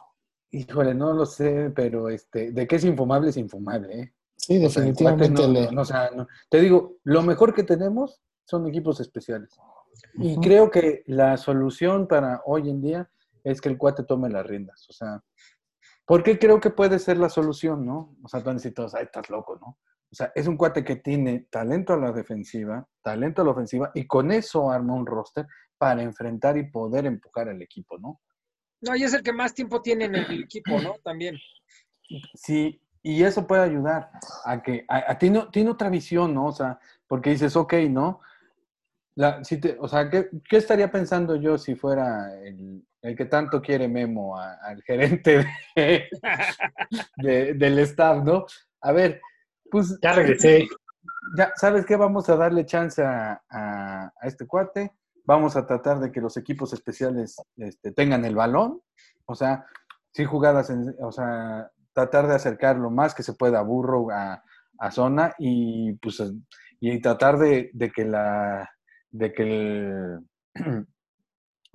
[0.54, 4.14] Híjole, no lo sé, pero este, de qué es infumable es infumable, ¿eh?
[4.36, 5.42] Sí, definitivamente.
[5.42, 5.64] O sea, le...
[5.64, 6.28] no, no, o sea, no.
[6.48, 9.58] Te digo, lo mejor que tenemos son equipos especiales.
[10.14, 13.10] Y creo que la solución para hoy en día
[13.42, 14.86] es que el cuate tome las riendas.
[14.88, 15.22] O sea,
[16.06, 18.16] ¿por qué creo que puede ser la solución, no?
[18.22, 19.78] O sea, tú necesitas, ay, estás loco, ¿no?
[20.10, 23.90] O sea, es un cuate que tiene talento a la defensiva, talento a la ofensiva,
[23.92, 28.20] y con eso arma un roster para enfrentar y poder empujar al equipo, ¿no?
[28.80, 30.94] No, y es el que más tiempo tiene en el equipo, ¿no?
[31.02, 31.36] También.
[32.34, 34.10] Sí, y eso puede ayudar
[34.44, 36.46] a que, a, a- tiene, tiene otra visión, ¿no?
[36.46, 38.20] O sea, porque dices, ok, ¿no?
[39.16, 43.24] La, si te- o sea, ¿qué, qué estaría pensando yo si fuera el, el que
[43.26, 45.44] tanto quiere Memo a- al gerente
[45.76, 46.08] de-
[47.16, 48.44] de- del staff, ¿no?
[48.80, 49.20] A ver,
[49.70, 50.66] pues Ya regresé.
[51.36, 51.96] ya, ¿sabes qué?
[51.96, 54.92] Vamos a darle chance a, a- a este cuate.
[55.24, 58.80] Vamos a tratar de que los equipos especiales este, tengan el balón.
[59.26, 59.66] O sea,
[60.12, 64.08] sí jugadas, en- o sea, tratar de acercar lo más que se pueda a Burro
[64.10, 64.42] a,
[64.90, 66.22] zona y pues
[66.80, 68.68] y tratar de, de que la
[69.10, 70.18] de que el,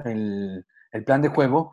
[0.05, 1.71] el, el plan de juego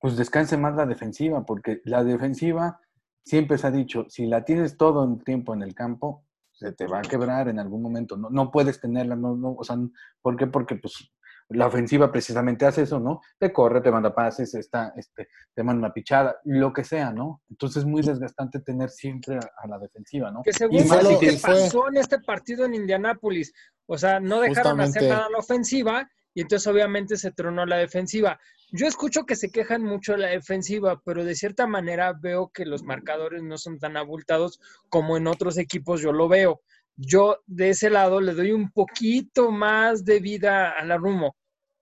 [0.00, 2.80] pues descanse más la defensiva, porque la defensiva
[3.24, 6.24] siempre se ha dicho, si la tienes todo el tiempo en el campo,
[6.58, 8.16] se te va a quebrar en algún momento.
[8.16, 9.76] No, no puedes tenerla, no, no, o sea,
[10.20, 10.48] ¿por qué?
[10.48, 11.12] Porque pues
[11.50, 13.20] la ofensiva precisamente hace eso, ¿no?
[13.38, 17.42] Te corre, te manda pases, está, este, te manda una pichada, lo que sea, ¿no?
[17.48, 20.42] Entonces es muy desgastante tener siempre a, a la defensiva, ¿no?
[20.42, 23.52] Que según Y fue lo que pasó en este partido en Indianápolis.
[23.86, 27.78] O sea, no dejaron hacer nada a la ofensiva y entonces obviamente se tronó la
[27.78, 28.38] defensiva.
[28.70, 32.64] Yo escucho que se quejan mucho de la defensiva, pero de cierta manera veo que
[32.64, 36.60] los marcadores no son tan abultados como en otros equipos yo lo veo.
[36.94, 41.34] Yo de ese lado le doy un poquito más de vida a la Rumo,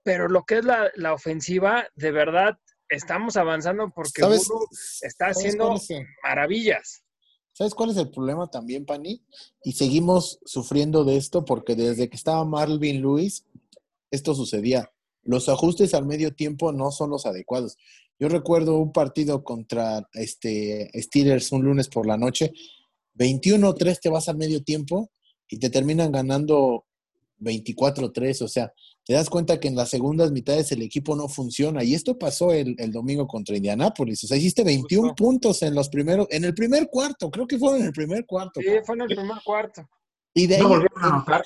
[0.03, 4.67] pero lo que es la, la ofensiva, de verdad, estamos avanzando porque ¿Sabes, Burrow
[5.03, 7.03] está ¿sabes haciendo cuál es el- maravillas.
[7.53, 9.23] ¿Sabes cuál es el problema también, Pani?
[9.63, 13.45] Y seguimos sufriendo de esto porque desde que estaba Marvin Lewis,
[14.11, 14.91] esto sucedía.
[15.23, 17.77] Los ajustes al medio tiempo no son los adecuados.
[18.19, 22.53] Yo recuerdo un partido contra este Steelers un lunes por la noche,
[23.19, 25.11] 21-3 te vas al medio tiempo
[25.49, 26.87] y te terminan ganando
[27.41, 28.73] 24-3, o sea,
[29.05, 31.85] te das cuenta que en las segundas mitades el equipo no funciona.
[31.85, 34.25] Y esto pasó el, el domingo contra Indianápolis.
[34.25, 35.25] O sea, hiciste 21 Justo.
[35.25, 38.61] puntos en los primeros, en el primer cuarto, creo que fueron en el primer cuarto.
[38.61, 39.89] Sí, fue en el primer cuarto.
[40.35, 41.45] Y de ahí, No volvieron a anotar.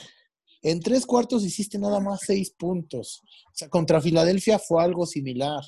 [0.63, 3.23] En tres cuartos hiciste nada más seis puntos.
[3.47, 5.63] O sea, contra Filadelfia fue algo similar.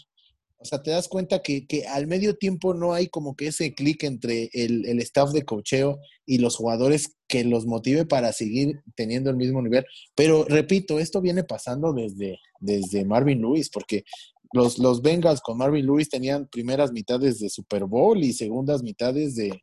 [0.58, 3.74] O sea, te das cuenta que, que al medio tiempo no hay como que ese
[3.74, 8.80] clic entre el, el staff de cocheo y los jugadores que los motive para seguir
[8.94, 9.84] teniendo el mismo nivel.
[10.14, 14.04] Pero repito, esto viene pasando desde, desde Marvin Lewis, porque
[14.52, 19.34] los, los Bengals con Marvin Lewis tenían primeras mitades de Super Bowl y segundas mitades
[19.34, 19.62] de,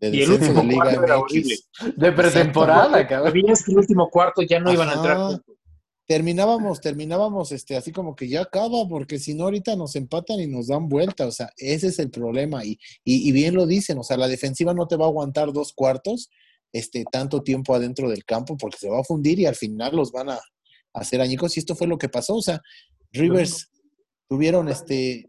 [0.00, 1.56] de Y el de último Liga cuarto era horrible.
[1.96, 3.28] De pretemporada, cabrón.
[3.28, 5.42] Sabías que el último cuarto ya no iban a entrar.
[6.06, 10.46] Terminábamos, terminábamos este, así como que ya acaba, porque si no ahorita nos empatan y
[10.46, 12.64] nos dan vuelta, o sea, ese es el problema.
[12.64, 15.52] Y, y, y bien lo dicen, o sea, la defensiva no te va a aguantar
[15.52, 16.30] dos cuartos,
[16.72, 20.10] este, tanto tiempo adentro del campo, porque se va a fundir y al final los
[20.10, 20.40] van a, a
[20.94, 21.56] hacer añicos.
[21.56, 22.62] Y esto fue lo que pasó, o sea,
[23.12, 23.70] Rivers
[24.28, 25.27] tuvieron este,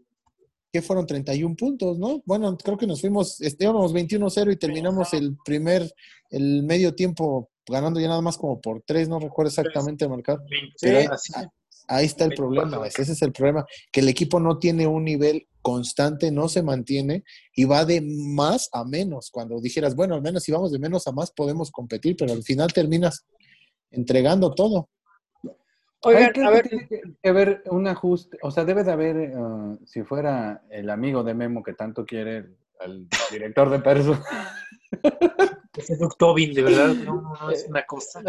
[0.72, 1.06] ¿qué fueron?
[1.06, 2.22] 31 puntos, ¿no?
[2.24, 5.92] Bueno, creo que nos fuimos, íbamos 21-0 y terminamos el primer,
[6.30, 10.42] el medio tiempo ganando ya nada más como por tres, no recuerdo exactamente el marcador.
[10.80, 11.32] Pero ahí, Así.
[11.88, 12.70] ahí está el 24.
[12.70, 16.62] problema, ese es el problema, que el equipo no tiene un nivel constante, no se
[16.62, 19.30] mantiene y va de más a menos.
[19.30, 22.42] Cuando dijeras, bueno, al menos si vamos de menos a más podemos competir, pero al
[22.42, 23.24] final terminas
[23.90, 24.88] entregando todo.
[26.02, 29.32] Oigan, a que ver, tiene que haber un ajuste, o sea, debe de haber, eh,
[29.84, 32.46] si fuera el amigo de Memo que tanto quiere,
[32.80, 34.18] al director de Perso,
[35.76, 38.20] Ese Doug Tobin, de verdad, no, no, no, es una cosa.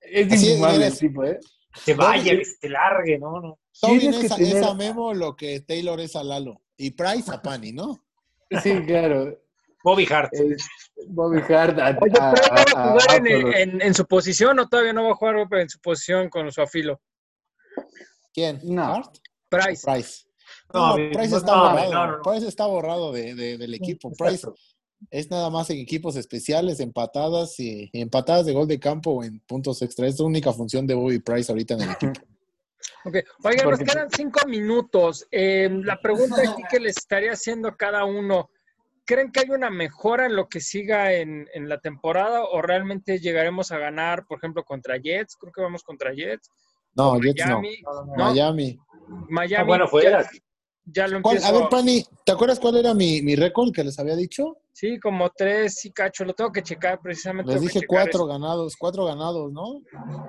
[0.00, 1.02] es Así infumable eres.
[1.02, 1.38] el tipo, ¿eh?
[1.74, 3.58] Se vaya, que se largue, no, no.
[3.80, 7.30] Tobin es, a- tener- es a Memo lo que Taylor es a Lalo y Price
[7.32, 7.98] a Pani, ¿no?
[8.62, 9.38] Sí, claro.
[9.84, 10.32] Bobby Hart.
[10.32, 10.66] Es
[11.08, 14.06] Bobby Hart a, Oye, a- pero ¿no va a jugar a- en, en- en su
[14.06, 17.00] posición o todavía no va a jugar en su posición con su afilo?
[18.38, 18.60] ¿Quién?
[18.62, 18.84] No.
[18.94, 19.16] ¿Hart?
[19.48, 19.82] Price.
[19.84, 20.24] Price.
[20.72, 21.92] No, Price no, está no, borrado.
[21.92, 22.22] no, no.
[22.22, 24.12] Price está borrado de, de- del equipo.
[24.16, 24.46] Price
[25.10, 29.40] es nada más en equipos especiales, empatadas y empatadas de gol de campo o en
[29.40, 30.06] puntos extra.
[30.06, 32.20] Es la única función de Bobby Price ahorita en el equipo.
[33.04, 33.16] Ok.
[33.42, 35.26] Oigan, nos quedan cinco minutos.
[35.32, 38.50] Eh, la pregunta aquí que les estaría haciendo a cada uno,
[39.04, 43.18] ¿creen que hay una mejora en lo que siga en, en, la temporada o realmente
[43.18, 45.36] llegaremos a ganar, por ejemplo, contra Jets?
[45.36, 46.50] Creo que vamos contra Jets.
[46.94, 48.04] No, Jets Miami, no.
[48.04, 48.14] no.
[48.16, 48.78] Miami.
[49.28, 49.54] Miami.
[49.56, 50.22] Ah, bueno, fuera.
[50.22, 50.28] Ya,
[50.84, 51.54] ya lo ¿Cuál- empiezo.
[51.56, 54.58] a ver, Pani, ¿te acuerdas cuál era mi, mi récord que les había dicho?
[54.72, 56.24] Sí, como tres y cacho.
[56.24, 57.52] Lo tengo que checar precisamente.
[57.52, 58.26] Les dije cuatro eso.
[58.26, 59.80] ganados, cuatro ganados, ¿no?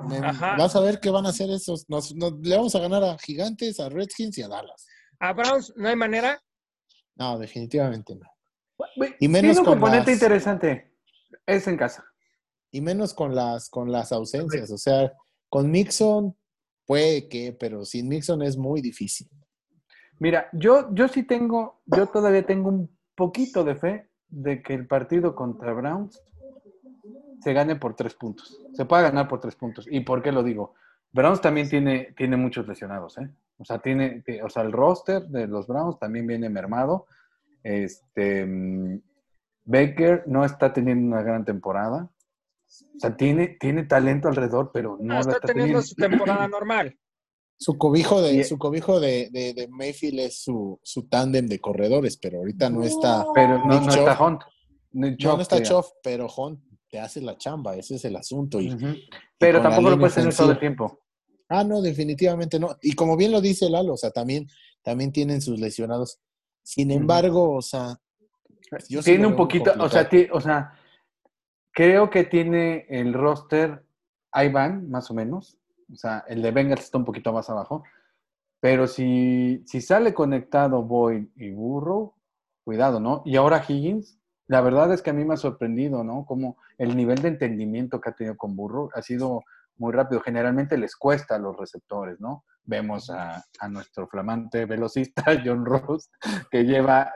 [0.07, 0.55] Me- Ajá.
[0.57, 1.85] vas a ver qué van a hacer esos.
[1.89, 4.87] Nos, nos- le vamos a ganar a Gigantes, a Redskins y a Dallas.
[5.19, 6.41] A Browns, ¿no hay manera?
[7.15, 8.25] No, definitivamente no.
[9.19, 10.93] Y menos tiene un con componente las- interesante.
[11.45, 12.03] Es en casa.
[12.71, 14.71] Y menos con las, con las ausencias.
[14.71, 15.11] O sea,
[15.49, 16.35] con Mixon
[16.89, 19.30] puede que, pero sin Mixon es muy difícil.
[20.17, 24.88] Mira, yo, yo sí tengo, yo todavía tengo un poquito de fe de que el
[24.88, 26.19] partido contra Browns
[27.41, 28.60] se gane por tres puntos.
[28.73, 29.86] Se pueda ganar por tres puntos.
[29.88, 30.73] ¿Y por qué lo digo?
[31.12, 33.30] Browns también tiene, tiene muchos lesionados, ¿eh?
[33.60, 37.06] O sea, tiene, ti- o sea, el roster de los Browns también viene mermado.
[37.62, 38.99] Este mm,
[39.65, 42.10] Baker no está teniendo una gran temporada.
[42.95, 45.82] O sea, tiene, tiene talento alrededor, pero no No, la está está teniendo teniendo.
[45.82, 46.97] su temporada normal.
[47.58, 52.17] Su cobijo de, su cobijo de, de, de Mayfield es su, su tándem de corredores,
[52.17, 53.25] pero ahorita no está.
[53.36, 54.41] Pero no, está Hunt.
[54.91, 58.60] No, está Choff, pero Hunt te hace la chamba, ese es el asunto.
[58.60, 58.75] Y,
[59.38, 61.01] Pero tampoco lo puedes tener todo el tiempo.
[61.49, 62.77] Ah, no, definitivamente no.
[62.82, 64.47] Y como bien lo dice Lalo, o sea, también,
[64.84, 66.19] también tienen sus lesionados.
[66.63, 67.97] Sin embargo, o sea,
[68.88, 70.71] yo tiene un poquito, o sea, o sea,
[71.71, 73.84] creo que tiene el roster,
[74.32, 75.58] ahí van, más o menos.
[75.91, 77.84] O sea, el de Bengals está un poquito más abajo.
[78.60, 82.13] Pero si, si sale conectado Boyd y Burrow,
[82.63, 83.23] cuidado, ¿no?
[83.25, 86.25] Y ahora Higgins, la verdad es que a mí me ha sorprendido, ¿no?
[86.25, 89.43] Como el nivel de entendimiento que ha tenido con Burrow ha sido
[89.77, 90.21] muy rápido.
[90.21, 92.43] Generalmente les cuesta a los receptores, ¿no?
[92.63, 96.12] Vemos a, nuestro flamante velocista John Ross,
[96.51, 97.12] que lleva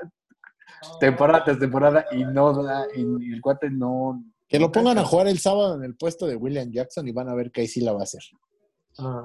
[1.00, 4.24] temporada tras temporada y no da, y el cuate no.
[4.54, 7.28] Que lo pongan a jugar el sábado en el puesto de William Jackson y van
[7.28, 8.22] a ver que ahí sí la va a hacer.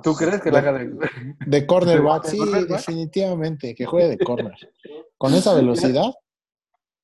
[0.02, 0.90] ¿Tú crees que la haga de.?
[1.46, 4.56] De cornerback, ¿De sí, definitivamente, que juegue de corner.
[5.18, 6.14] Con esa velocidad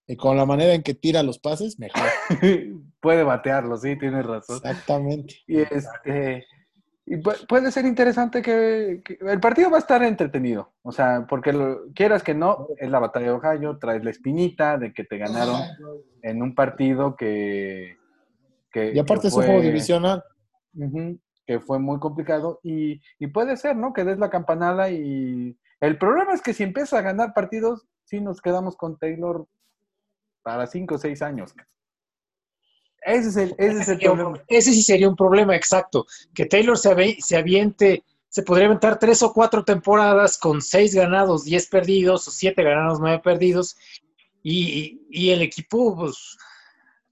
[0.07, 2.01] y con la manera en que tira los pases, mejor.
[3.01, 4.57] Puede batearlo, sí, tienes razón.
[4.57, 5.35] Exactamente.
[5.47, 6.47] Y este.
[7.05, 11.53] Y puede ser interesante que, que- el partido va a estar entretenido, o sea, porque
[11.53, 15.19] lo, quieras que no, es la batalla de Ohio, traes la espinita de que te
[15.19, 15.61] ganaron
[16.23, 17.99] en un partido que...
[18.75, 20.23] que Y aparte que es un juego divisional.
[21.47, 23.93] Que fue muy complicado y, y puede ser, ¿no?
[23.93, 28.21] Que des la campanada y el problema es que si empieza a ganar partidos, sí
[28.21, 29.47] nos quedamos con Taylor
[30.43, 31.55] para cinco o seis años.
[33.03, 34.43] Ese es el, ese es el problema.
[34.49, 36.07] ese sí sería un problema, exacto.
[36.35, 41.45] Que Taylor se, se aviente, se podría aventar tres o cuatro temporadas con seis ganados,
[41.45, 43.77] diez perdidos, o siete ganados, nueve perdidos,
[44.43, 46.39] y, y el equipo pues,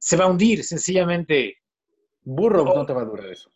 [0.02, 1.58] se va a hundir, sencillamente.
[2.24, 3.48] Burro no te va a durar eso.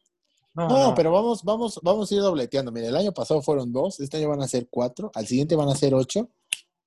[0.54, 0.94] No, No, no.
[0.94, 2.70] pero vamos, vamos, vamos a ir dobleteando.
[2.70, 5.68] Mira, el año pasado fueron dos, este año van a ser cuatro, al siguiente van
[5.68, 6.30] a ser ocho.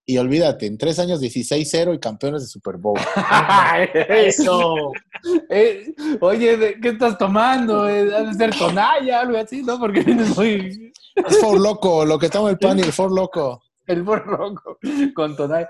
[0.06, 2.98] Y olvídate, en tres años 16-0 y campeones de Super Bowl.
[4.10, 4.92] Eso.
[5.50, 7.90] Eh, oye, ¿de ¿qué estás tomando?
[7.90, 9.78] Eh, Ha de ser tonalla, algo así, ¿no?
[9.78, 10.94] Porque vienes muy...
[11.16, 13.62] Es for loco, lo que toma el pan y el for loco.
[13.86, 14.78] El burro loco
[15.14, 15.68] con tonalla.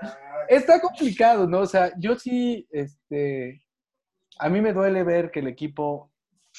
[0.48, 1.60] Está complicado, ¿no?
[1.60, 3.60] O sea, yo sí, este,
[4.40, 6.10] a mí me duele ver que el equipo,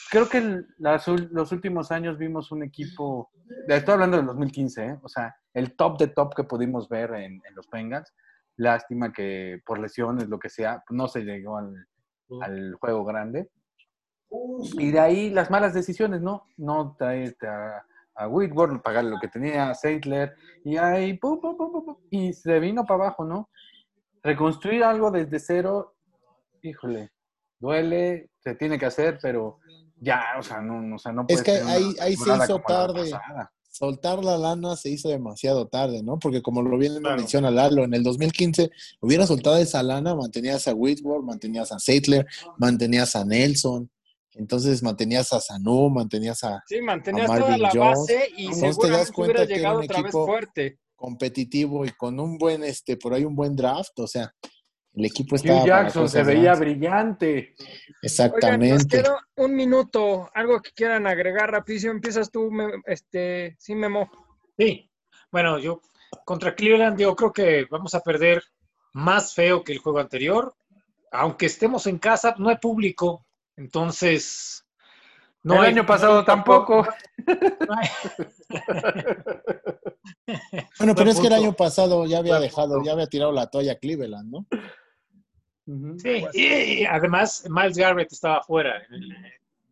[0.09, 3.31] creo que el- las los últimos años vimos un equipo,
[3.67, 4.99] estoy hablando del 2015, ¿eh?
[5.03, 8.13] O sea, el top de top que pudimos ver en, en los Bengals.
[8.57, 11.73] Lástima que por lesiones, lo que sea, no se llegó al,
[12.41, 13.49] al juego grande.
[14.77, 16.47] Y de ahí las malas decisiones, ¿no?
[16.57, 17.83] No traerte a,
[18.15, 21.97] a Whitworth, pagar lo que tenía, a Seidler, y ahí, pum, pum, pum, pum, pum,
[22.09, 23.49] y se vino para abajo, ¿no?
[24.23, 25.95] Reconstruir algo desde cero,
[26.61, 27.11] híjole,
[27.61, 29.59] duele, se tiene que hacer, pero
[29.99, 32.15] ya, o sea, no, no, o sea, no Es puede que ser una ahí- ahí
[32.17, 33.11] se hizo la tarde.
[33.73, 36.19] Soltar la lana se hizo demasiado tarde, ¿no?
[36.19, 37.15] Porque como lo bien Claro.
[37.15, 38.69] menciona Lalo, en el 2015
[38.99, 42.25] hubiera soltado esa lana, mantenías a Whitworth, mantenías a Seidler,
[42.57, 43.89] mantenías a Nelson,
[44.33, 47.99] entonces mantenías a Sanu, mantenías a Sí, mantenías a Marvin toda la Jones.
[47.99, 50.79] base y Entonces te das cuenta que era llegado un otra vez equipo- fuerte.
[50.95, 54.31] competitivo y con un buen, este, por ahí un buen draft, o sea,
[54.93, 56.59] el equipo Hugh está para Jackson se veía grandes.
[56.59, 57.27] brillante.
[57.27, 58.97] Oigan, nos Exactamente.
[58.97, 60.29] queda un minuto.
[60.33, 61.93] Algo que quieran agregar rapidísimo.
[61.93, 64.09] Empiezas tú, Me- este, sí, Memo.
[64.57, 64.89] Sí.
[65.31, 65.81] Bueno, yo
[66.25, 68.43] contra Cleveland yo creo que vamos a perder
[68.93, 70.53] más feo que el juego anterior.
[71.11, 73.25] Aunque estemos en casa, no hay público.
[73.55, 74.65] Entonces,
[75.43, 76.85] no el hay- año pasado tampoco.
[77.27, 77.89] no hay-
[80.79, 83.75] Bueno, pero es que el año pasado ya había dejado, ya había tirado la toalla
[83.77, 84.45] Cleveland, ¿no?
[85.65, 86.43] Sí, y,
[86.81, 89.03] y además Miles Garrett estaba fuera en,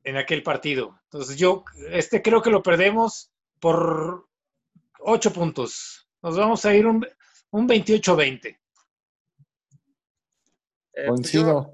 [0.04, 1.00] en aquel partido.
[1.06, 4.28] Entonces yo este creo que lo perdemos por
[5.00, 6.08] ocho puntos.
[6.22, 7.06] Nos vamos a ir un,
[7.52, 8.46] un 28-20.
[8.46, 8.58] Eh,
[10.94, 11.44] pues yo-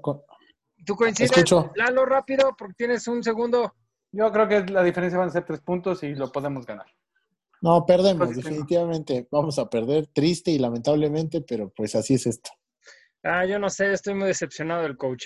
[0.84, 1.30] ¿Tú coincides?
[1.32, 1.72] Escucho.
[1.74, 3.74] Lalo, rápido, porque tienes un segundo.
[4.12, 6.86] Yo creo que la diferencia van a ser tres puntos y lo podemos ganar.
[7.60, 9.26] No, perdemos, Pues definitivamente.
[9.30, 12.50] Vamos a perder, triste y lamentablemente, pero pues así es esto.
[13.28, 15.24] Ah, yo no sé, estoy muy decepcionado del coach.